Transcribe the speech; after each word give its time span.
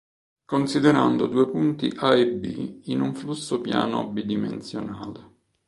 Considerando 0.45 1.27
due 1.27 1.47
punti 1.47 1.93
A 1.97 2.15
e 2.15 2.25
B 2.27 2.79
in 2.85 3.01
un 3.01 3.13
flusso 3.13 3.61
piano 3.61 4.07
bidimensionale. 4.07 5.29